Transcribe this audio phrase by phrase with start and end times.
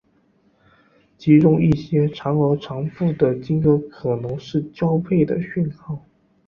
[1.15, 6.03] 其中一些长而重复的鲸歌可能是交配的讯号。